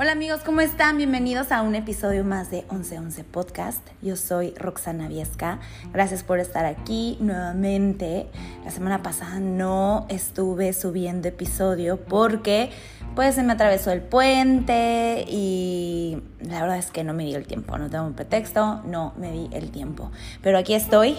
[0.00, 0.96] Hola amigos, ¿cómo están?
[0.96, 3.84] Bienvenidos a un episodio más de 1111 Podcast.
[4.00, 5.58] Yo soy Roxana Viesca.
[5.92, 8.28] Gracias por estar aquí nuevamente.
[8.64, 12.70] La semana pasada no estuve subiendo episodio porque
[13.16, 17.48] pues se me atravesó el puente y la verdad es que no me di el
[17.48, 20.12] tiempo, no tengo un pretexto, no me di el tiempo.
[20.44, 21.16] Pero aquí estoy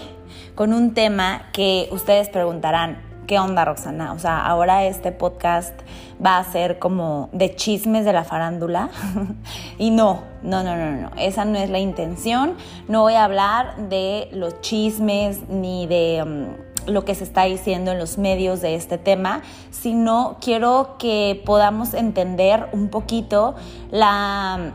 [0.56, 4.14] con un tema que ustedes preguntarán, ¿qué onda Roxana?
[4.14, 5.80] O sea, ahora este podcast
[6.26, 8.90] va a ser como de chismes de la farándula.
[9.78, 12.56] y no, no, no, no, no, esa no es la intención.
[12.88, 16.24] No voy a hablar de los chismes ni de...
[16.26, 21.40] Um, lo que se está diciendo en los medios de este tema, sino quiero que
[21.46, 23.54] podamos entender un poquito
[23.92, 24.72] la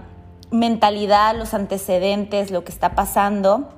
[0.52, 3.70] mentalidad, los antecedentes, lo que está pasando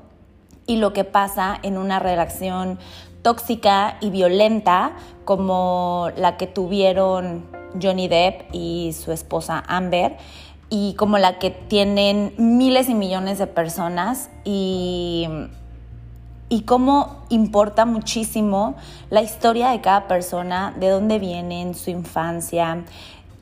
[0.67, 2.79] y lo que pasa en una relación
[3.27, 4.93] tóxica y violenta
[5.25, 7.45] como la que tuvieron
[7.83, 10.17] Johnny Depp y su esposa Amber
[10.71, 15.27] y como la que tienen miles y millones de personas y,
[16.49, 18.77] y cómo importa muchísimo
[19.11, 22.85] la historia de cada persona, de dónde vienen, su infancia,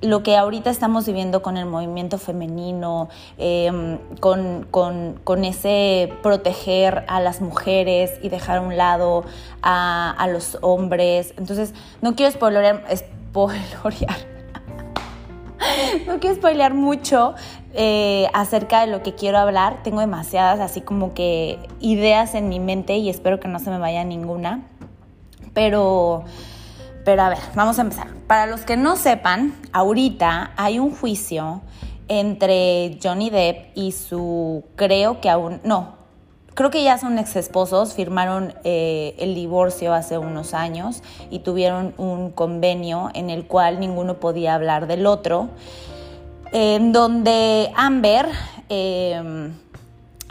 [0.00, 7.40] lo que ahorita estamos viviendo con el movimiento femenino, em, con, ese proteger a las
[7.40, 9.24] mujeres y dejar a un lado
[9.62, 11.34] a, los hombres.
[11.36, 12.84] Entonces, no quiero spoilear,
[16.06, 17.34] no quiero spoilear mucho
[17.72, 19.82] eh, acerca de lo que quiero hablar.
[19.82, 23.78] Tengo demasiadas así como que ideas en mi mente y espero que no se me
[23.78, 24.66] vaya ninguna.
[25.54, 26.24] Pero
[27.04, 28.08] pero a ver, vamos a empezar.
[28.26, 31.62] Para los que no sepan, ahorita hay un juicio
[32.08, 35.96] entre Johnny Depp y su, creo que aún, no,
[36.54, 41.94] creo que ya son ex esposos, firmaron eh, el divorcio hace unos años y tuvieron
[41.98, 45.50] un convenio en el cual ninguno podía hablar del otro,
[46.52, 48.28] en donde Amber...
[48.68, 49.50] Eh,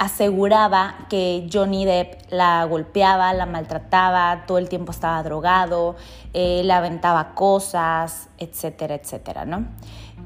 [0.04, 5.96] aseguraba que Johnny Depp la golpeaba, la maltrataba, todo el tiempo estaba drogado,
[6.34, 9.66] eh, le aventaba cosas, etcétera, etcétera, ¿no?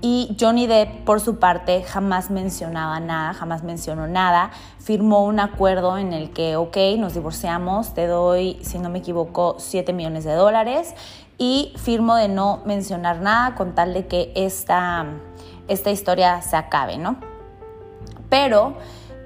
[0.02, 4.52] Y Johnny Depp, por su parte, jamás mencionaba nada, jamás mencionó nada.
[4.80, 9.56] Firmó un acuerdo en el que, ok, nos divorciamos, te doy, si no me equivoco,
[9.60, 10.94] 7 millones de dólares
[11.38, 15.06] y firmo de no mencionar nada con tal de que esta,
[15.68, 17.18] esta historia se acabe, ¿no?
[18.30, 18.76] Pero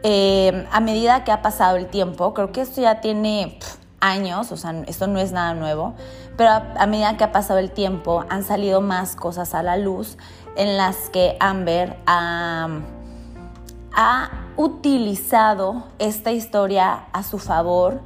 [0.03, 3.57] eh, a medida que ha pasado el tiempo, creo que esto ya tiene
[3.99, 5.93] años, o sea, esto no es nada nuevo,
[6.35, 10.17] pero a, medida que ha pasado el tiempo han salido más cosas a la luz
[10.55, 12.67] en las que Amber ha,
[13.93, 18.01] ha utilizado esta historia a su favor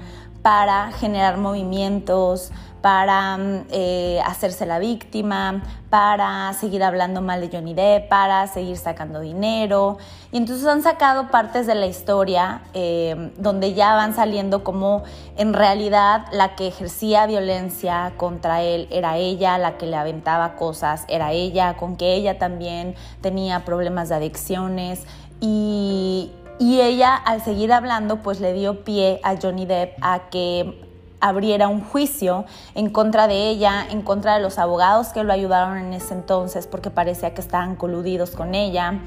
[0.45, 2.51] para generar movimientos,
[2.81, 8.77] para mm, eh, hacerse la víctima, para seguir hablando mal de Johnny Depp, para seguir
[8.77, 9.97] sacando dinero.
[10.31, 15.01] Y entonces han sacado partes de la historia eh, donde ya van saliendo como
[15.35, 21.05] en realidad la que ejercía violencia contra él era ella, la que le aventaba cosas
[21.07, 25.07] era ella, con que ella también tenía problemas de adicciones
[25.41, 30.81] y, y ella al seguir hablando pues le dio pie a Johnny Depp a que
[31.19, 32.45] abriera un juicio
[32.75, 36.67] en contra de ella, en contra de los abogados que lo ayudaron en ese entonces
[36.67, 38.99] porque parecía que estaban coludidos con ella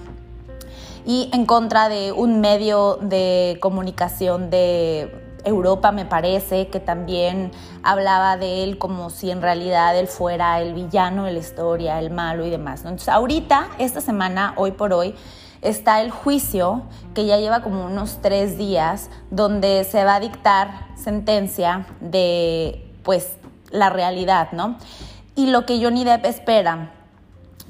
[1.06, 5.10] y en contra de un medio de comunicación de
[5.44, 7.50] Europa, me parece, que también
[7.82, 12.10] hablaba de él como si en realidad él fuera el villano de la historia, el
[12.10, 12.80] malo y demás.
[12.80, 15.15] Entonces, ahorita, esta semana, hoy por hoy,
[15.63, 16.83] está el juicio
[17.15, 23.37] que ya lleva como unos tres días donde se va a dictar sentencia de pues
[23.71, 24.77] la realidad, ¿no?
[25.35, 26.93] Y lo que Johnny Depp espera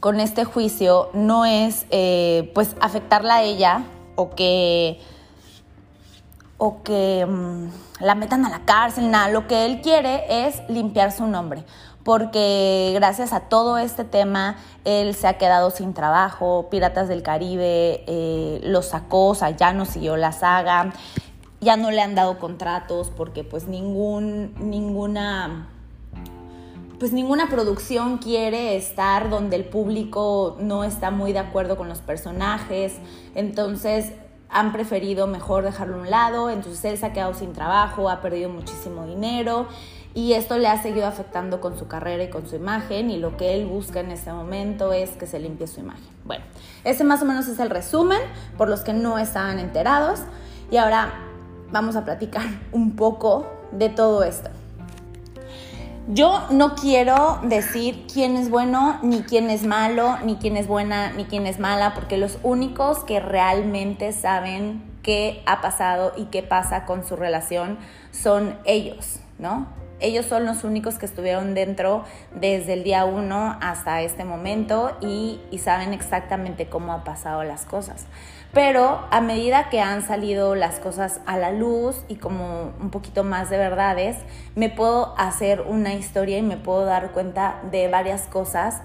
[0.01, 3.85] con este juicio no es eh, pues afectarla a ella
[4.17, 5.01] o que
[6.57, 7.69] o que mm,
[8.01, 11.65] la metan a la cárcel, nada, lo que él quiere es limpiar su nombre
[12.09, 14.57] porque gracias a todo este tema
[14.87, 19.75] él se ha quedado sin trabajo, Piratas del Caribe eh, lo sacó, o sea, ya
[19.75, 20.95] no siguió la saga,
[21.61, 25.69] ya no le han dado contratos porque pues ningún, ninguna
[26.99, 31.99] pues ninguna producción quiere estar donde el público no está muy de acuerdo con los
[31.99, 32.95] personajes,
[33.35, 34.15] entonces
[34.49, 38.23] han preferido mejor dejarlo a un lado, entonces él se ha quedado sin trabajo, ha
[38.23, 39.67] perdido muchísimo dinero
[40.19, 43.37] y esto le ha seguido afectando con su carrera y con su imagen y lo
[43.37, 46.09] que él busca en este momento es que se limpie su imagen.
[46.25, 46.45] Bueno,
[46.83, 48.19] ese más o menos es el resumen
[48.57, 50.23] por los que no estaban enterados
[50.73, 51.13] y ahora
[51.71, 52.43] vamos a platicar
[52.73, 54.51] un poco de todo esto.
[56.09, 61.13] Yo no quiero decir quién es bueno, ni quién es malo, ni quién es buena,
[61.13, 66.43] ni quién es mala, porque los únicos que realmente saben qué ha pasado y qué
[66.43, 67.79] pasa con su relación
[68.11, 69.79] son ellos, ¿no?
[70.01, 72.05] Ellos son los únicos que estuvieron dentro
[72.35, 78.07] desde el día uno hasta este momento y, saben exactamente cómo han pasado las cosas.
[78.53, 83.25] Pero a medida que han salido las cosas a la luz y como un poquito
[83.25, 84.17] más de verdades,
[84.55, 88.83] me puedo hacer una historia y me puedo dar cuenta de varias cosas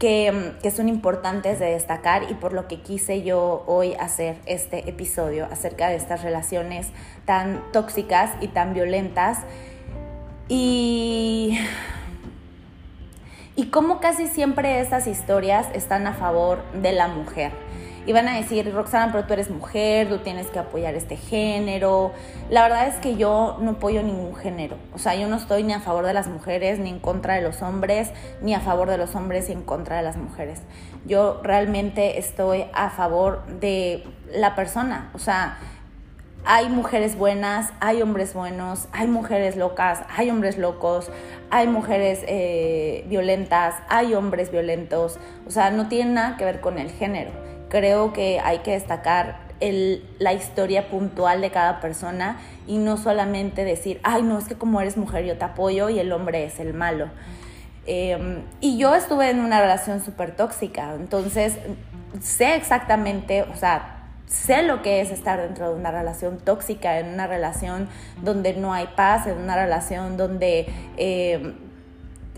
[0.00, 5.46] que, son importantes de destacar y por lo que quise yo hoy hacer este episodio
[5.52, 6.88] acerca de estas relaciones
[7.26, 9.40] tan tóxicas y tan violentas
[10.50, 11.56] y,
[13.54, 17.52] y cómo casi siempre estas historias están a favor de la mujer.
[18.04, 22.12] Y van a decir, Roxana, pero tú eres mujer, tú tienes que apoyar este género.
[22.48, 24.76] La verdad es que yo no apoyo ningún género.
[24.92, 27.42] O sea, yo no estoy ni a favor de las mujeres, ni en contra de
[27.42, 28.10] los hombres,
[28.42, 30.62] ni a favor de los hombres y en contra de las mujeres.
[31.06, 34.02] Yo realmente estoy a favor de
[34.34, 35.10] la persona.
[35.14, 35.58] O sea,
[36.44, 41.10] hay mujeres buenas, hay hombres buenos, hay mujeres locas, hay hombres locos,
[41.50, 45.18] hay mujeres eh, violentas, hay hombres violentos.
[45.46, 47.30] O sea, no tiene nada que ver con el género.
[47.68, 49.50] Creo que hay que destacar
[50.18, 54.80] la historia puntual de cada persona y no solamente decir, ay, no, es que como
[54.80, 57.10] eres mujer yo te apoyo y el hombre es el malo.
[57.86, 61.58] Em, y yo estuve en una relación súper tóxica, entonces
[62.20, 63.99] sé exactamente, o sea,
[64.30, 67.88] sé lo que es estar dentro de una relación tóxica, en una relación
[68.22, 70.66] donde no hay paz, en una relación donde
[70.96, 71.54] eh,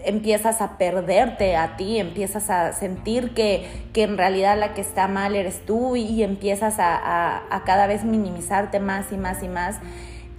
[0.03, 5.37] empiezas a perderte a ti, empiezas a sentir que, en realidad la que está mal
[5.37, 9.77] eres tú y, empiezas a, cada vez minimizarte más y más y más.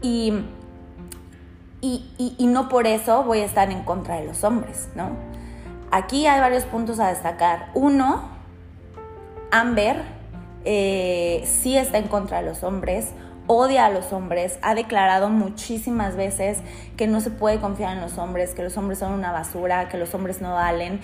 [0.01, 0.33] Y,
[1.81, 5.11] y, y no por eso voy a estar en contra de los hombres, ¿no?
[5.91, 7.69] Aquí hay varios puntos a destacar.
[7.75, 8.27] Uno,
[9.51, 10.22] Amber
[10.65, 13.11] eh, sí está en contra de los hombres,
[13.47, 16.59] odia a los hombres, ha declarado muchísimas veces
[16.97, 19.97] que no se puede confiar en los hombres, que los hombres son una basura, que
[19.97, 21.01] los hombres no valen.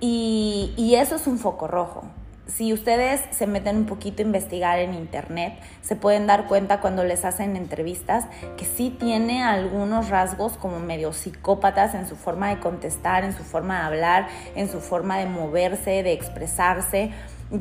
[0.00, 2.04] Y, y eso es un foco rojo.
[2.46, 7.02] Si ustedes se meten un poquito a investigar en internet, se pueden dar cuenta cuando
[7.02, 8.26] les hacen entrevistas
[8.56, 13.42] que sí tiene algunos rasgos como medio psicópatas en su forma de contestar, en su
[13.42, 17.10] forma de hablar, en su forma de moverse, de expresarse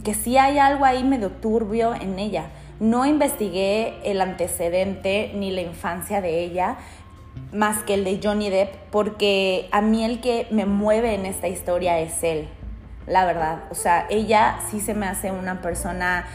[0.04, 2.48] que sí hay algo ahí medio turbio en ella.
[2.80, 6.78] No investigué el antecedente ni la infancia de ella,
[7.54, 11.48] más que el de Johnny Depp, porque a mí el que me mueve en esta
[11.48, 12.48] historia es él,
[13.08, 13.64] la verdad.
[13.72, 16.26] O sea, ella sí se me hace una persona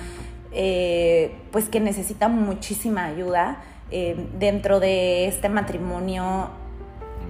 [0.52, 3.62] eh, pues que necesita muchísima ayuda.
[3.90, 6.50] Eh, dentro de este matrimonio,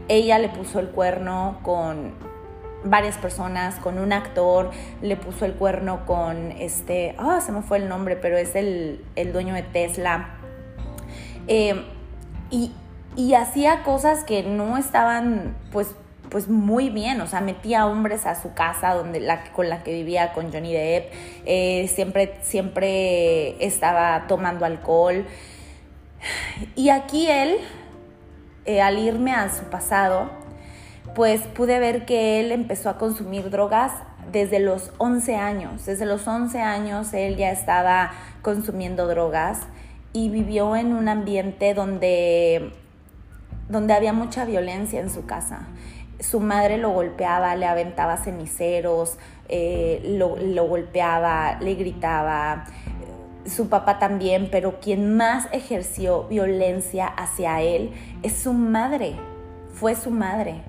[0.09, 2.13] ella le puso el cuerno con
[2.85, 4.71] varias personas, con un actor,
[5.03, 9.05] le puso el cuerno con este, ah, se me fue el nombre, pero es el,
[9.33, 10.37] dueño de Tesla.
[11.47, 11.85] Eh,
[12.51, 12.73] y,
[13.35, 15.95] hacía cosas que no estaban, pues,
[16.31, 19.93] pues muy bien, o sea, metía hombres a su casa donde la, con la que
[19.93, 21.13] vivía con Johnny Depp,
[21.45, 25.27] eh, siempre, siempre estaba tomando alcohol.
[26.77, 27.57] Y aquí él,
[28.65, 30.31] eh, al irme a su pasado,
[31.15, 33.93] pues pude ver que él empezó a consumir drogas
[34.31, 35.87] desde los 11 años.
[35.87, 38.13] Desde los 11 años él ya estaba
[38.43, 39.61] consumiendo drogas
[40.13, 42.73] y vivió en un ambiente donde,
[43.69, 45.67] donde había mucha violencia en su casa.
[46.19, 49.17] Su madre lo golpeaba, le aventaba ceniceros,
[49.49, 52.67] eh, lo, lo golpeaba, le gritaba,
[53.47, 57.91] su papá también, pero quien más ejerció violencia hacia él
[58.23, 59.15] es su madre,
[59.73, 60.63] fue su madre.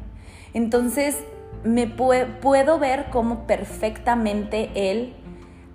[0.53, 1.23] Entonces,
[1.63, 5.13] me puedo ver cómo perfectamente él,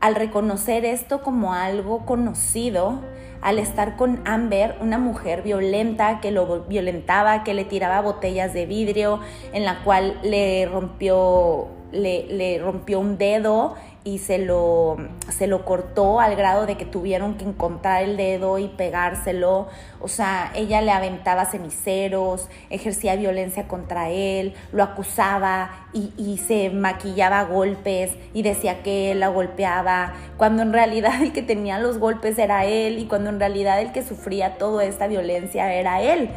[0.00, 3.00] al reconocer esto como algo conocido,
[3.40, 8.66] al estar con Amber, una mujer violenta que lo violentaba, que le tiraba botellas de
[8.66, 9.20] vidrio,
[9.52, 13.74] en la cual le rompió, le, le rompió un dedo
[14.06, 14.98] y se lo,
[15.28, 19.66] se lo cortó al grado de que tuvieron que encontrar el dedo y pegárselo.
[20.00, 26.70] O sea, ella le aventaba ceniceros, ejercía violencia contra él, lo acusaba y, y se
[26.70, 31.98] maquillaba golpes y decía que él la golpeaba, cuando en realidad el que tenía los
[31.98, 36.30] golpes era él y cuando en realidad el que sufría toda esta violencia era él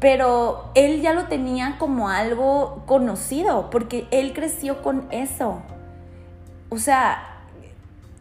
[0.00, 5.62] pero él ya lo tenía como algo conocido, porque él creció con eso.
[6.72, 7.42] O sea,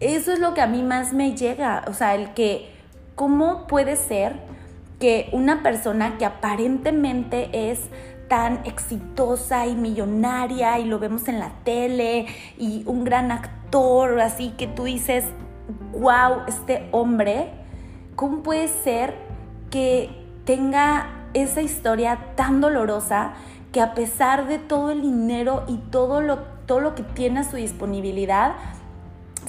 [0.02, 1.86] eso es lo que a mí más me llega.
[1.88, 2.70] O sea, el que,
[3.16, 4.42] ¿cómo puede ser
[5.00, 7.80] que una persona que aparentemente es
[8.28, 12.26] tan exitosa y millonaria y lo vemos en la tele
[12.58, 15.24] y un gran actor, así que tú dices,
[15.94, 17.52] wow, este hombre,
[18.18, 19.16] ¿cómo puede ser
[19.70, 20.10] que
[20.44, 23.32] tenga esa historia tan dolorosa
[23.72, 27.44] que a pesar de todo el dinero y todo lo, todo lo que tiene a
[27.44, 28.54] su disponibilidad,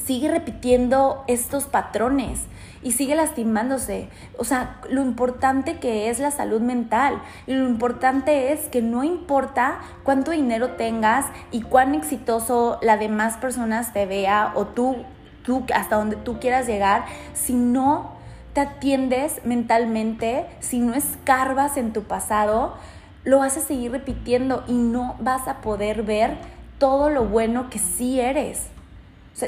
[0.05, 2.41] sigue repitiendo estos patrones
[2.83, 4.09] y sigue lastimándose.
[4.39, 9.79] O sea, lo importante que es la salud mental lo importante es que no importa
[10.03, 14.97] cuánto dinero tengas y cuán exitoso la demás personas te vea o tú,
[15.45, 18.15] tú hasta donde tú quieras llegar, si no
[18.53, 22.75] te atiendes mentalmente, si no escarbas en tu pasado,
[23.23, 26.52] lo vas a seguir repitiendo y no vas a poder ver
[26.83, 28.67] todo lo bueno que sí eres.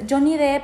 [0.08, 0.62] Johnny Depp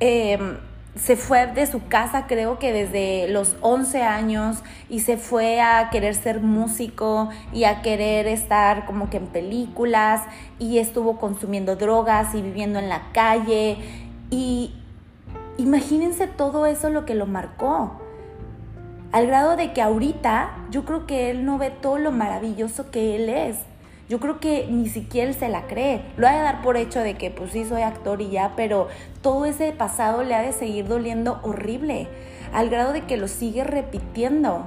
[0.00, 0.56] em,
[0.96, 5.90] se fue de su casa creo que desde los 11 años y se fue a
[5.90, 10.22] querer ser músico y a querer estar como que en películas
[10.58, 13.76] y estuvo consumiendo drogas y viviendo en la calle
[14.28, 14.74] y
[15.56, 17.92] imagínense todo eso lo que lo marcó.
[19.12, 23.14] Al grado de que ahorita yo creo que él no ve todo lo maravilloso que
[23.14, 23.58] él es.
[24.08, 26.02] Yo creo que ni siquiera él se la cree.
[26.16, 28.88] Lo ha de dar por hecho de que pues sí soy actor y ya, pero
[29.20, 32.08] todo ese pasado le ha de seguir doliendo horrible,
[32.52, 34.66] al grado de que lo sigue repitiendo.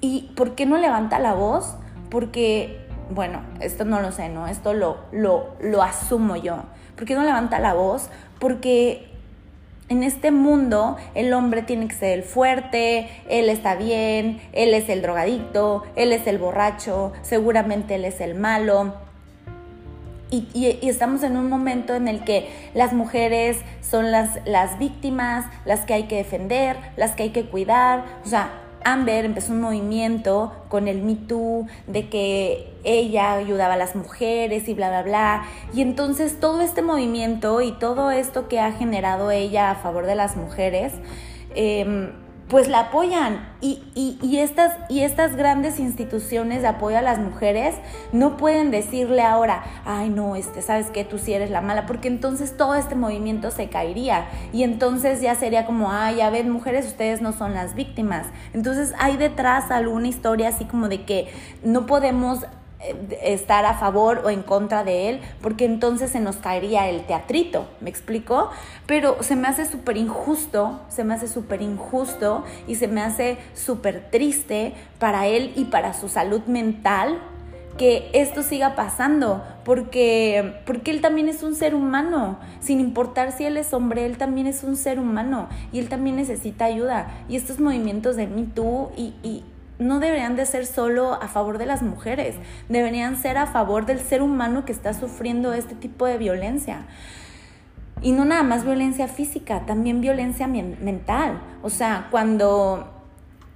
[0.00, 1.76] ¿Y por qué no levanta la voz?
[2.10, 4.48] Porque, bueno, esto no lo sé, ¿no?
[4.48, 6.64] Esto lo, lo, lo asumo yo.
[6.96, 8.10] ¿Por qué no levanta la voz?
[8.40, 9.13] Porque
[9.88, 14.88] en este mundo el hombre tiene que ser el fuerte, él está bien, él es
[14.88, 18.94] el drogadicto, él es el borracho, seguramente él es el malo.
[20.30, 25.82] Y, estamos en un momento en el que las mujeres son las, las víctimas, las
[25.82, 28.04] que hay que defender, las que hay que cuidar.
[28.24, 28.50] O sea,
[28.84, 34.68] Amber empezó un movimiento con el Me Too de que ella ayudaba a las mujeres
[34.68, 35.44] y bla, bla, bla.
[35.74, 40.14] Y entonces todo este movimiento y todo esto que ha generado ella a favor de
[40.14, 40.92] las mujeres,
[41.54, 42.12] eh,
[42.48, 43.48] pues la apoyan.
[43.60, 47.74] Y, y, estas, y estas grandes instituciones de apoyo a las mujeres
[48.12, 52.08] no pueden decirle ahora, ay no, este, sabes que tú sí eres la mala, porque
[52.08, 54.26] entonces todo este movimiento se caería.
[54.52, 58.26] Y entonces ya sería como, ay, ya ven, mujeres, ustedes no son las víctimas.
[58.52, 61.32] Entonces hay detrás alguna historia así como de que
[61.62, 62.40] no podemos
[63.22, 67.66] estar a favor o en contra de él, porque entonces se nos caería el teatrito,
[67.80, 68.50] ¿me explico?
[68.86, 73.38] Pero se me hace súper injusto, se me hace súper injusto y se me hace
[73.54, 77.18] súper triste para él y para su salud mental
[77.76, 83.44] que esto siga pasando, porque, porque él también es un ser humano, sin importar si
[83.46, 87.08] él es hombre, él también es un ser humano y él también necesita ayuda.
[87.28, 89.42] Y estos movimientos de Me Too y
[89.78, 92.36] no deberían de ser solo a favor de las mujeres,
[92.68, 96.86] deberían ser a favor del ser humano que está sufriendo este tipo de violencia.
[98.02, 101.40] Y no nada más violencia física, también violencia mental.
[101.62, 102.92] O sea, cuando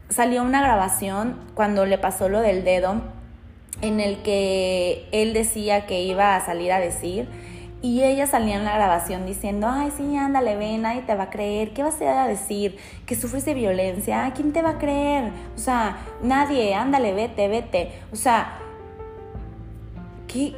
[0.08, 3.02] salió una grabación, cuando le pasó lo del dedo,
[3.80, 7.28] en el que él decía que iba a salir a decir,
[7.80, 11.30] y ella salía en la grabación diciendo, ay, sí, ándale, ven, nadie te va a
[11.30, 11.72] creer.
[11.72, 12.76] ¿Qué vas a decir?
[13.06, 14.32] ¿Que sufres de violencia?
[14.34, 15.30] ¿Quién te va a creer?
[15.54, 17.92] O sea, nadie, ándale, vete, vete.
[18.12, 18.58] O sea,
[20.26, 20.56] ¿qué?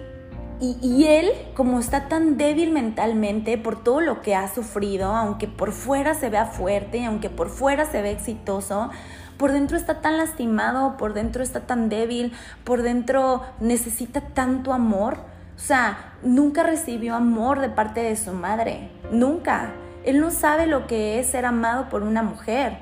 [0.63, 5.47] Y, y, él, como está tan débil mentalmente por todo lo que ha sufrido, aunque
[5.47, 8.91] por fuera se vea fuerte, aunque por fuera se ve exitoso,
[9.39, 12.33] por dentro está tan lastimado, por dentro está tan débil,
[12.65, 15.30] por dentro necesita tanto amor
[15.61, 19.73] o sea, nunca recibió amor de parte de su madre, nunca.
[20.05, 22.79] Él no sabe lo que es ser amado por una mujer.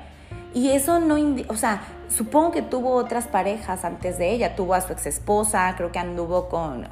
[0.53, 1.17] Y eso no,
[1.49, 4.55] o sea, supongo que tuvo otras parejas antes de ella.
[4.55, 6.87] Tuvo a su ex esposa, creo que anduvo con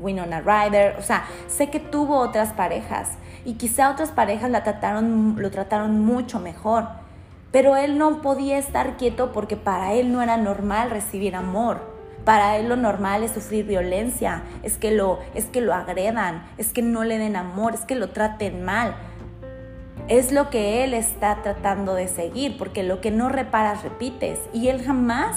[0.00, 0.96] Winona Ryder.
[0.98, 3.10] O sea, sé que tuvo otras parejas.
[3.44, 6.88] Y quizá otras parejas la trataron, lo trataron mucho mejor.
[7.52, 11.97] Pero él no podía estar quieto porque para él no era normal recibir amor.
[12.24, 16.72] Para él lo normal es sufrir violencia, es que lo, es que lo agredan, es
[16.72, 18.94] que no le den amor, es que lo traten mal.
[20.08, 24.40] Es lo que él está tratando de seguir, porque lo que no reparas repites.
[24.52, 25.36] Y él jamás,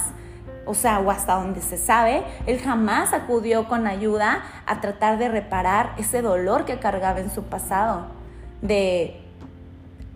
[0.66, 5.28] o sea, o hasta donde se sabe, él jamás acudió con ayuda a tratar de
[5.28, 8.06] reparar ese dolor que cargaba en su pasado.
[8.60, 9.22] De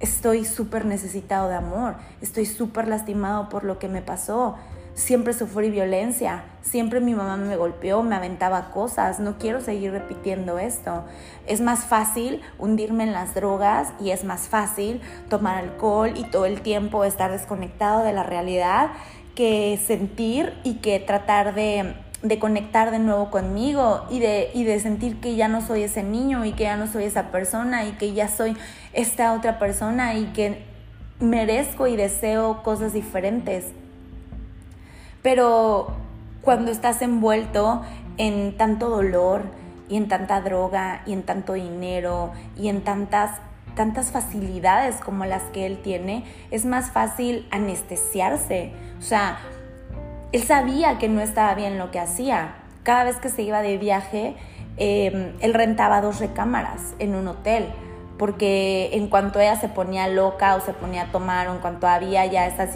[0.00, 4.56] estoy súper necesitado de amor, estoy súper lastimado por lo que me pasó,
[4.96, 10.58] siempre sufrí violencia, siempre mi mamá me golpeó, me aventaba cosas, no quiero seguir repitiendo
[10.58, 11.04] esto.
[11.46, 16.46] Es más fácil hundirme en las drogas y es más fácil tomar alcohol y todo
[16.46, 18.88] el tiempo estar desconectado de la realidad
[19.34, 24.80] que sentir y que tratar de, de conectar de nuevo conmigo y de, y de
[24.80, 27.92] sentir que ya no soy ese niño y que ya no soy esa persona y
[27.92, 28.56] que ya soy
[28.94, 30.64] esta otra persona y que
[31.20, 33.74] merezco y deseo cosas diferentes.
[35.26, 35.88] Pero
[36.40, 37.82] cuando estás envuelto
[38.16, 39.42] en tanto dolor
[39.88, 43.40] y en tanta droga y en tanto dinero y en tantas
[43.74, 48.70] tantas facilidades como las que él tiene, es más fácil anestesiarse.
[49.00, 49.38] O sea,
[50.30, 52.54] él sabía que no estaba bien lo que hacía.
[52.84, 54.36] Cada vez que se iba de viaje,
[54.76, 57.66] em, él rentaba dos recámaras en un hotel,
[58.18, 61.86] porque en cuanto ella se ponía loca o se ponía a tomar o en cuanto
[61.86, 62.70] había ya estas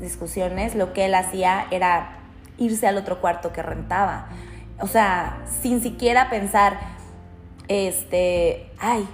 [0.00, 2.18] discusiones, lo que él hacía era
[2.56, 4.28] irse al otro cuarto que rentaba.
[4.80, 6.78] O sea, sin siquiera pensar,
[7.68, 9.06] este, ay,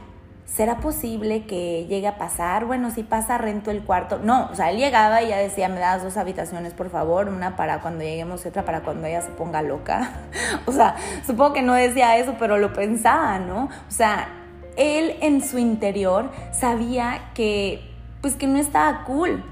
[0.45, 2.65] ¿será posible que llegue a pasar?
[2.65, 4.21] Bueno, si pasa, rento el cuarto.
[4.23, 7.57] No, o sea, él llegaba y ya decía, me das dos habitaciones, por favor, una
[7.57, 10.13] para cuando lleguemos y otra para cuando ella se ponga loca.
[10.67, 10.97] o sea,
[11.27, 13.65] supongo que no decía eso, pero lo pensaba, ¿no?
[13.65, 14.29] O sea,
[14.77, 17.81] él en su interior sabía que,
[18.21, 19.43] pues que no estaba cool,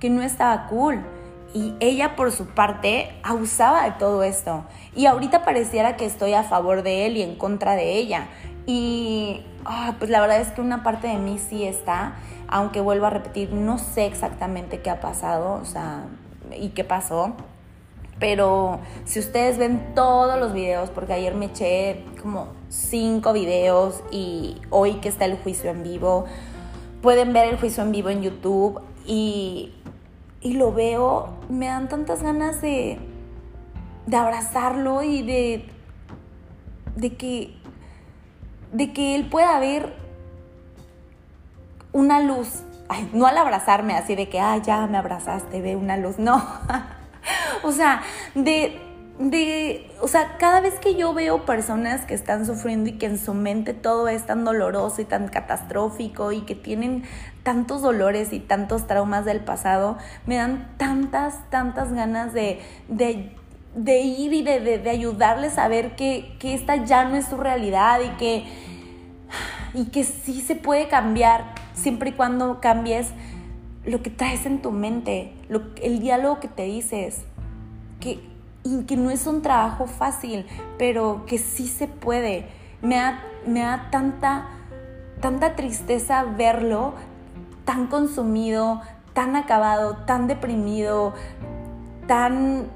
[0.00, 1.04] que no estaba cool.
[1.54, 4.64] Y ella por su parte abusaba de todo esto.
[4.96, 8.26] Y ahorita pareciera que estoy a favor de él y en contra de ella.
[8.66, 12.14] Y ah, pues la verdad es que una parte de mí sí está,
[12.48, 16.04] aunque vuelvo a repetir, no sé exactamente qué ha pasado, o sea,
[16.56, 17.34] y qué pasó.
[18.18, 24.56] Pero si ustedes ven todos los videos, porque ayer me eché como cinco videos y
[24.70, 26.26] hoy que está el juicio en vivo,
[27.02, 29.74] pueden ver el juicio en vivo en YouTube y,
[30.40, 32.98] y lo veo, me dan tantas ganas de,
[34.06, 35.68] de abrazarlo y de,
[36.96, 37.54] de que
[38.74, 39.94] de que él pueda ver
[41.92, 42.64] una luz.
[43.12, 46.18] no al abrazarme así de que, ah, ya me abrazaste, ve una luz.
[46.18, 46.44] No.
[47.62, 48.02] o sea,
[48.34, 48.80] de,
[49.18, 53.18] de, o sea, cada vez que yo veo personas que están sufriendo y que en
[53.18, 57.04] su mente todo es tan doloroso y tan catastrófico y que tienen
[57.42, 63.32] tantos dolores y tantos traumas del pasado, me dan tantas, tantas ganas de, de
[63.74, 68.00] de ir y de, ayudarles a ver que, que, esta ya no es su realidad
[68.00, 68.44] y que,
[69.74, 73.08] y que sí se puede cambiar siempre y cuando cambies
[73.86, 75.32] lo que traes en tu mente,
[75.82, 77.22] el diálogo que te dices,
[78.00, 78.20] que,
[78.62, 80.46] y que no es un trabajo fácil,
[80.78, 82.46] pero que sí se puede.
[82.82, 84.48] Me da, me da tanta,
[85.20, 86.94] tanta tristeza verlo
[87.64, 88.80] tan consumido,
[89.12, 91.14] tan acabado, tan deprimido,
[92.06, 92.66] tan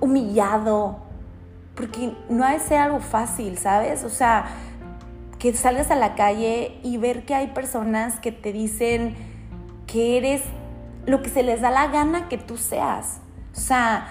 [0.00, 0.98] humillado,
[1.74, 4.04] porque no ha de ser algo fácil, ¿sabes?
[4.04, 4.46] O sea,
[5.38, 9.31] que salgas a la calle y ver que hay personas que te dicen
[9.92, 10.42] que eres
[11.04, 13.20] lo que se les da la gana que tú seas.
[13.54, 14.08] O sea,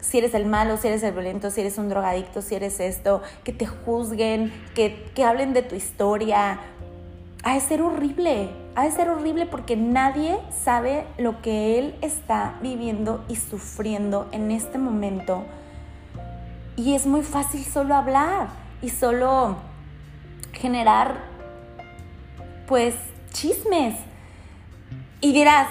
[0.00, 3.20] si eres el malo, si eres el violento, si eres un drogadicto, si eres esto,
[3.42, 6.60] que te juzguen, que, que hablen de tu historia.
[7.42, 12.54] Ha de ser horrible, ha de ser horrible porque nadie sabe lo que él está
[12.62, 15.44] viviendo y sufriendo en este momento.
[16.76, 18.48] Y es muy fácil solo hablar
[18.82, 19.56] y solo
[20.52, 21.16] generar,
[22.66, 22.94] pues,
[23.32, 23.94] chismes.
[25.24, 25.68] Y dirás,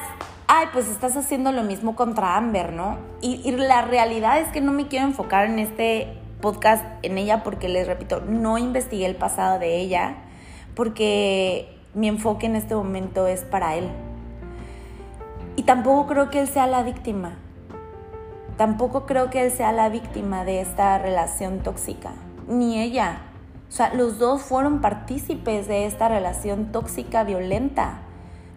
[0.48, 2.98] ay, pues estás haciendo lo mismo contra Amber, ¿no?
[3.22, 7.70] Y, la realidad es que no me quiero enfocar en este podcast en ella porque
[7.70, 10.16] les repito, no investigué el pasado de ella,
[10.74, 13.92] porque mi enfoque en este momento es para él.
[15.56, 17.38] Y tampoco creo que él sea la víctima.
[18.58, 22.14] Tampoco creo que él sea la víctima de esta relación tóxica.
[22.48, 23.20] Ni ella.
[23.70, 28.03] O sea, los dos fueron partícipes de esta relación tóxica violenta.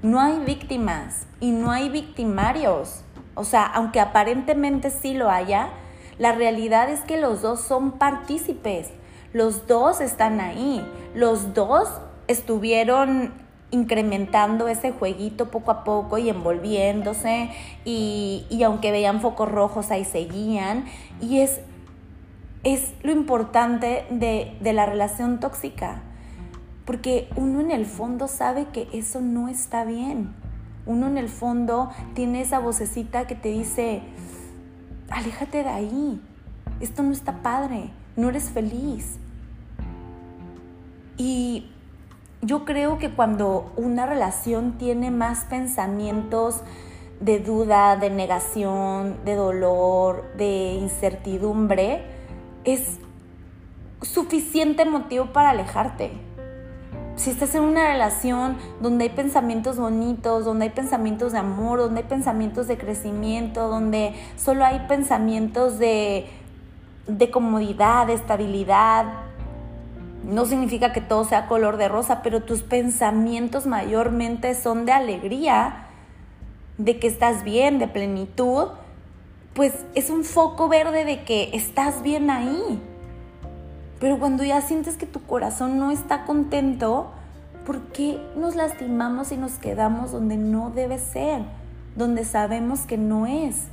[0.06, 3.02] No hay víctimas y no hay victimarios.
[3.34, 5.70] O sea, aunque aparentemente sí lo haya,
[6.16, 8.90] la realidad es que los dos son partícipes.
[9.32, 10.80] Los dos están ahí.
[11.16, 11.88] Los dos
[12.28, 13.32] estuvieron
[13.72, 17.50] incrementando ese jueguito poco a poco y envolviéndose
[17.84, 20.84] y, aunque veían focos rojos ahí seguían
[21.20, 21.58] y es,
[22.62, 26.00] es lo importante de, de la relación tóxica
[26.86, 30.34] porque uno en el fondo sabe que eso no está bien.
[30.86, 34.02] Uno en el fondo tiene esa vocecita que te dice
[35.10, 36.22] aléjate de ahí.
[36.80, 37.90] Esto no está padre.
[38.16, 39.18] No eres feliz
[41.16, 41.70] y
[42.42, 46.60] yo creo que cuando una relación tiene más pensamientos
[47.20, 52.02] de duda, de negación, de dolor, de incertidumbre,
[52.64, 52.98] es
[54.02, 56.12] suficiente motivo para alejarte.
[57.16, 62.02] Si estás en una relación donde hay pensamientos bonitos, donde hay pensamientos de amor, donde
[62.02, 66.26] hay pensamientos de crecimiento, donde solo hay pensamientos de
[67.06, 69.06] de comodidad, de estabilidad.
[70.24, 75.86] No significa que todo sea color de rosa, pero tus pensamientos mayormente son de alegría,
[76.78, 78.68] de que estás bien, de plenitud,
[79.54, 82.80] pues es un foco verde de que estás bien ahí.
[83.98, 87.10] Pero cuando ya sientes que tu corazón no está contento,
[87.64, 91.42] ¿por qué nos lastimamos y nos quedamos donde no debe ser?
[91.96, 93.68] Donde sabemos que no es.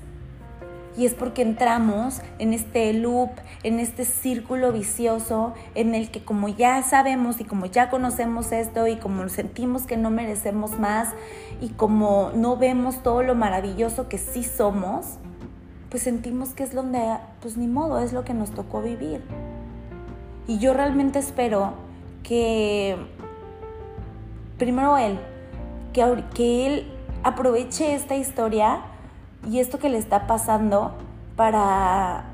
[0.95, 3.31] Y es porque entramos en este loop,
[3.63, 8.87] en este círculo vicioso en el que como ya sabemos y como ya conocemos esto
[8.87, 11.09] y como sentimos que no merecemos más
[11.61, 15.17] y como no vemos todo lo maravilloso que sí somos,
[15.89, 17.01] pues sentimos que es donde,
[17.41, 19.21] pues ni modo, es lo que nos tocó vivir.
[20.47, 21.73] Y yo realmente espero
[22.23, 22.97] que,
[24.57, 25.19] primero él,
[25.93, 26.91] que, que él
[27.23, 28.81] aproveche esta historia
[29.49, 30.93] y esto que le está pasando
[31.35, 32.25] para,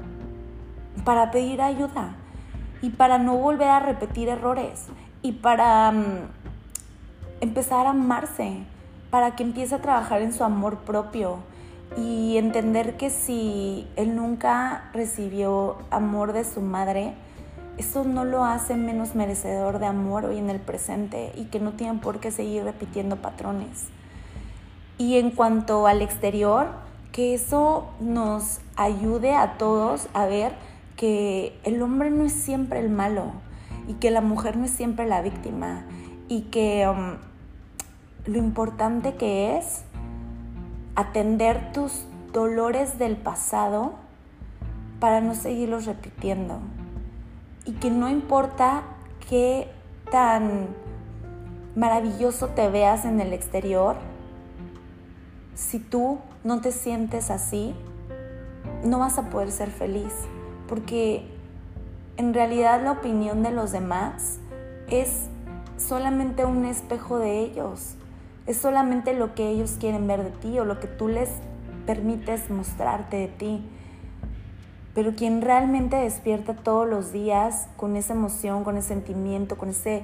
[1.03, 2.15] para pedir ayuda
[2.81, 4.87] y para no volver a repetir errores
[5.21, 6.05] y para mm,
[7.41, 8.63] empezar a amarse,
[9.09, 11.39] para que empiece a trabajar en su amor propio
[11.97, 17.15] y entender que si él nunca recibió amor de su madre,
[17.79, 21.71] eso no lo hace menos merecedor de amor hoy en el presente y que no
[21.71, 23.87] tienen por qué seguir repitiendo patrones.
[24.97, 26.67] Y en cuanto al exterior,
[27.13, 30.51] que eso nos ayude a todos a ver
[30.97, 33.31] que el hombre no es siempre el malo
[33.87, 35.85] y que la mujer no es siempre la víctima
[36.27, 37.15] y que um,
[38.25, 39.83] lo importante que es
[40.95, 43.93] atender tus dolores del pasado
[44.99, 46.59] para no seguirlos repitiendo
[47.69, 48.81] y que no importa
[49.29, 49.69] qué
[50.11, 50.69] tan
[51.75, 53.95] maravilloso te veas en el exterior,
[55.53, 57.75] si tú no te sientes así,
[58.83, 60.11] no vas a poder ser feliz,
[60.67, 61.27] porque
[62.17, 64.39] en realidad la opinión de los demás
[64.89, 65.27] es
[65.77, 67.93] solamente un espejo de ellos,
[68.47, 71.29] es solamente lo que ellos quieren ver de ti o lo que tú les
[71.85, 73.63] permites mostrarte de ti.
[74.93, 80.03] Pero quien realmente despierta todos los días con esa emoción, con ese sentimiento, con ese,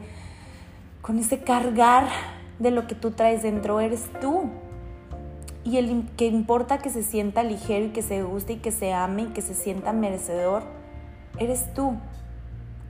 [1.02, 2.08] con ese cargar
[2.60, 4.50] de lo que tú traes dentro, eres tú
[5.65, 8.93] y el que importa que se sienta ligero y que se guste y que se
[8.93, 10.63] ame y que se sienta merecedor,
[11.39, 11.95] eres tú,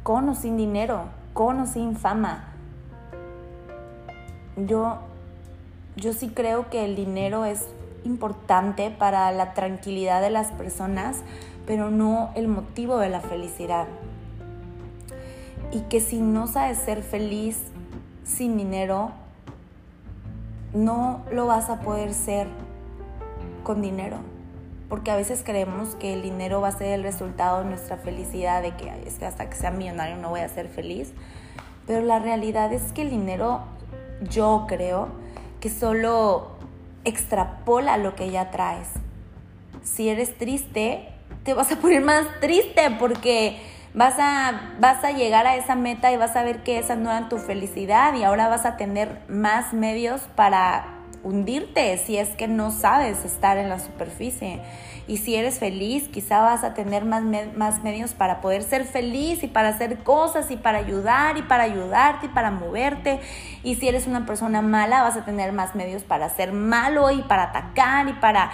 [0.03, 2.49] con o sin dinero, con o sin fama.
[4.57, 4.97] Yo,
[5.95, 7.65] yo sí creo que el dinero es
[8.03, 11.23] importante para la tranquilidad de las personas,
[11.65, 13.87] pero no el motivo de la felicidad.
[15.71, 17.59] Y que si no sabes ser feliz
[18.23, 19.11] sin dinero,
[20.73, 22.47] no lo vas a poder ser
[23.63, 24.17] con dinero.
[24.89, 28.61] Porque a veces creemos que el dinero va a ser el resultado de nuestra felicidad,
[28.61, 31.13] de que es que hasta que sea millonario no voy a ser feliz.
[31.87, 33.61] Pero la realidad es que el dinero,
[34.29, 35.09] yo creo,
[35.59, 36.51] que solo
[37.03, 38.89] extrapola lo que ya traes.
[39.83, 41.14] Si eres triste,
[41.45, 43.61] te vas a poner más triste porque
[43.93, 47.11] vas a, vas a llegar a esa meta y vas a ver que esa no
[47.11, 50.87] era tu felicidad y ahora vas a tener más medios para
[51.23, 54.59] hundirte si es que no sabes estar en la superficie.
[55.07, 57.23] Y si eres feliz, quizá vas a tener más,
[57.55, 61.63] más medios para poder ser feliz y para hacer cosas y para ayudar y para
[61.63, 63.19] ayudarte y para moverte.
[63.63, 67.21] Y si eres una persona mala, vas a tener más medios para ser malo y
[67.21, 68.51] para atacar y para...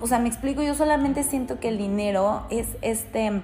[0.00, 3.42] O sea, me explico, yo solamente siento que el dinero es este,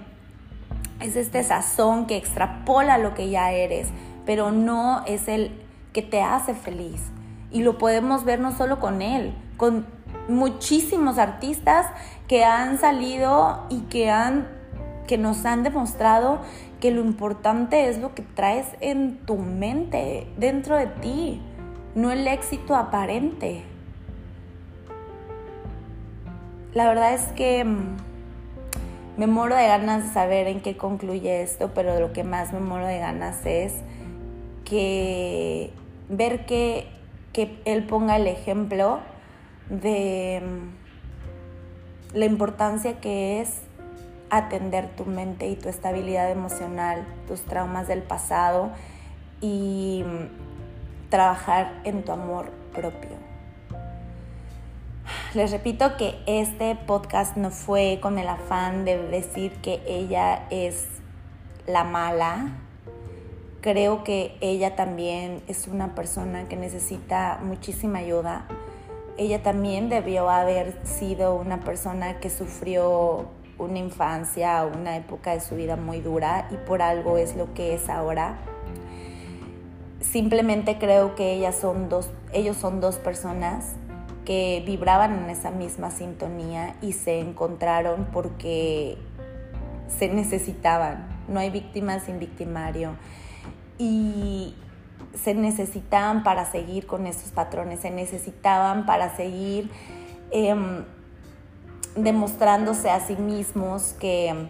[1.00, 3.88] es este sazón que extrapola lo que ya eres,
[4.26, 5.52] pero no es el
[5.92, 7.02] que te hace feliz.
[7.50, 9.86] Y lo podemos ver no solo con él, con
[10.28, 11.86] muchísimos artistas
[12.28, 14.48] que han salido y que, han,
[15.06, 16.40] que nos han demostrado
[16.80, 21.40] que lo importante es lo que traes en tu mente, dentro de ti,
[21.94, 23.71] no el éxito aparente.
[26.74, 27.96] La verdad es que mm,
[29.18, 32.60] me muero de ganas de saber en qué concluye esto, pero lo que más me
[32.60, 33.74] muero de ganas es
[34.64, 35.70] que
[36.08, 36.86] ver que
[37.32, 39.00] que él ponga el ejemplo
[39.70, 43.62] de mm, la importancia que es
[44.30, 48.70] atender tu mente y tu estabilidad emocional, tus traumas del pasado
[49.40, 53.31] y mm, trabajar en tu amor propio.
[55.34, 60.86] Les repito que este podcast no fue con el afán de decir que ella es
[61.66, 62.58] la mala,
[63.62, 68.44] Creo que ella también es una persona que necesita muchísima ayuda.
[69.16, 73.26] Ella también debió haber sido una persona que sufrió
[73.58, 77.74] una infancia, una época de su vida muy dura y por algo es lo que
[77.74, 78.36] es ahora.
[80.00, 83.76] Simplemente creo que ellas son dos, ellos son dos personas
[84.24, 88.98] que vibraban en esa misma sintonía y se encontraron porque
[89.88, 91.24] se necesitaban.
[91.28, 92.96] No hay víctimas sin victimario.
[93.78, 94.54] Y
[95.14, 99.70] se necesitaban para seguir con esos patrones, se necesitaban para seguir
[100.30, 100.84] em,
[101.96, 104.48] demostrándose a sí mismos que,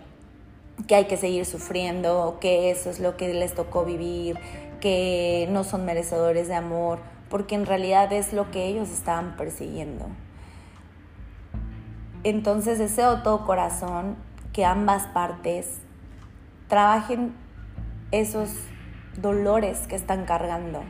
[0.86, 4.38] que hay que seguir sufriendo, que eso es lo que les tocó vivir,
[4.80, 7.00] que no son merecedores de amor,
[7.32, 10.04] porque en realidad es lo que ellos estaban persiguiendo.
[12.24, 14.16] Entonces deseo todo corazón
[14.52, 15.78] que ambas partes
[16.68, 17.32] trabajen
[18.10, 18.50] esos
[19.16, 20.82] dolores que están cargando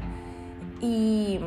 [0.80, 1.38] y,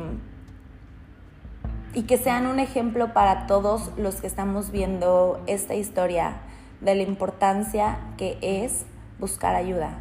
[1.92, 6.38] y que sean un ejemplo para todos los que estamos viendo esta historia
[6.80, 8.86] de la importancia que es
[9.18, 9.98] buscar ayuda.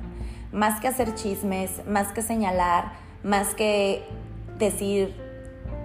[0.53, 4.07] Más que hacer chismes, más que señalar, más que
[4.57, 5.15] decir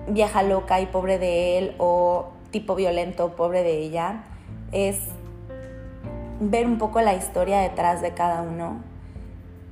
[0.08, 4.24] vieja loca y pobre de él o tipo violento, pobre de ella,
[4.72, 4.98] es
[6.40, 8.82] ver un poco la historia detrás de cada uno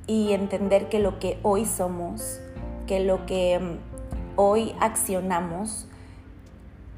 [0.07, 2.39] y entender que lo que hoy somos,
[2.87, 5.87] que lo que mm, hoy accionamos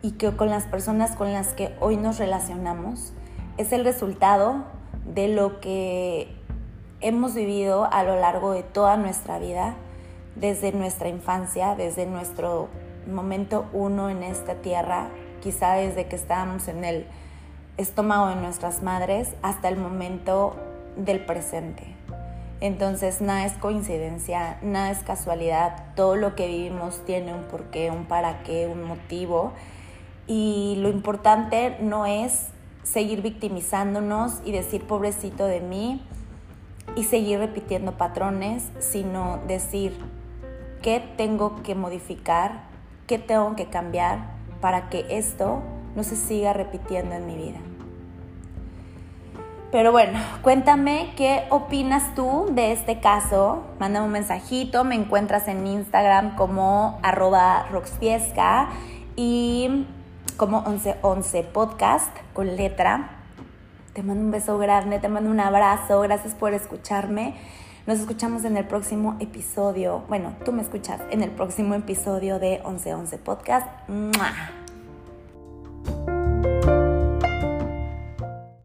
[0.01, 3.13] y que con las personas con las que hoy nos relacionamos
[3.57, 4.63] es el resultado
[5.05, 6.33] de lo que
[7.01, 9.75] hemos vivido a lo largo de toda nuestra vida,
[10.35, 12.69] desde nuestra infancia, desde nuestro
[13.11, 15.09] momento uno en esta tierra,
[15.41, 17.07] quizá desde que estábamos en el
[17.77, 20.55] estómago de nuestras madres hasta el momento
[20.95, 21.95] del presente.
[22.59, 28.05] Entonces nada es coincidencia, nada es casualidad, todo lo que vivimos tiene un porqué, un
[28.05, 29.51] para qué, un motivo.
[30.27, 32.49] Y lo importante no es
[32.83, 36.05] seguir victimizándonos y decir pobrecito de mí
[36.95, 39.97] y seguir repitiendo patrones, sino decir
[40.81, 42.63] qué tengo que modificar,
[43.07, 45.61] qué tengo que cambiar para que esto
[45.95, 47.59] no se siga repitiendo en mi vida.
[49.71, 53.63] Pero bueno, cuéntame qué opinas tú de este caso.
[53.79, 58.67] Mándame un mensajito, me encuentras en Instagram como arroba roxfiesca
[59.15, 59.85] y
[60.35, 63.21] como 1111 podcast con letra.
[63.93, 67.35] Te mando un beso grande, te mando un abrazo, gracias por escucharme.
[67.87, 70.03] Nos escuchamos en el próximo episodio.
[70.07, 73.67] Bueno, tú me escuchas en el próximo episodio de 1111 Podcast.
[73.89, 74.51] ¡Mua!